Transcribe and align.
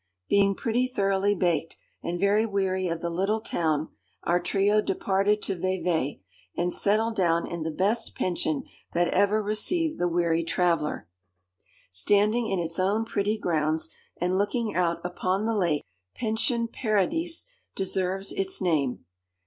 Being 0.27 0.55
pretty 0.55 0.87
thoroughly 0.87 1.35
baked, 1.35 1.77
and 2.01 2.19
very 2.19 2.43
weary 2.43 2.87
of 2.87 3.01
the 3.01 3.09
little 3.11 3.39
town, 3.39 3.89
our 4.23 4.39
trio 4.39 4.81
departed 4.81 5.43
to 5.43 5.53
Vevey, 5.55 6.23
and 6.57 6.73
settled 6.73 7.15
down 7.15 7.45
in 7.45 7.61
the 7.61 7.69
best 7.69 8.15
pension 8.15 8.63
that 8.93 9.09
ever 9.09 9.43
received 9.43 9.99
the 9.99 10.07
weary 10.07 10.43
traveller. 10.43 11.07
Standing 11.91 12.47
in 12.49 12.57
its 12.57 12.79
own 12.79 13.05
pretty 13.05 13.37
grounds, 13.37 13.89
and 14.17 14.39
looking 14.39 14.73
out 14.75 14.99
upon 15.05 15.45
the 15.45 15.53
lake, 15.55 15.83
Pension 16.15 16.67
Paradis 16.67 17.45
deserves 17.75 18.31
its 18.31 18.59
name. 18.59 19.05